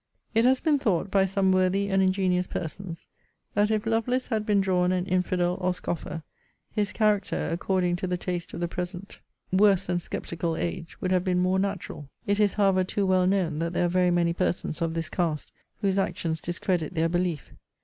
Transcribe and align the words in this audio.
It 0.33 0.45
has 0.45 0.59
been 0.59 0.79
thought, 0.79 1.11
by 1.11 1.25
some 1.25 1.51
worthy 1.51 1.87
and 1.87 2.01
ingenious 2.01 2.47
persons, 2.47 3.07
that 3.53 3.69
if 3.69 3.85
Lovelace 3.85 4.29
had 4.29 4.47
been 4.47 4.59
drawn 4.59 4.91
an 4.91 5.05
infidel 5.05 5.59
or 5.61 5.75
scoffer, 5.75 6.23
his 6.71 6.91
character, 6.91 7.49
according 7.51 7.97
to 7.97 8.07
the 8.07 8.17
taste 8.17 8.51
of 8.55 8.61
the 8.61 8.67
present 8.67 9.19
worse 9.53 9.85
than 9.85 9.99
sceptical 9.99 10.57
age, 10.57 10.99
would 11.01 11.11
have 11.11 11.23
been 11.23 11.37
more 11.37 11.59
natural. 11.59 12.09
It 12.25 12.39
is, 12.39 12.55
however, 12.55 12.83
too 12.83 13.05
well 13.05 13.27
known, 13.27 13.59
that 13.59 13.73
there 13.73 13.85
are 13.85 13.89
very 13.89 14.09
many 14.09 14.33
persons, 14.33 14.81
of 14.81 14.95
his 14.95 15.07
cast, 15.07 15.51
whose 15.81 15.99
actions 15.99 16.41
discredit 16.41 16.95
their 16.95 17.07
belief. 17.07 17.51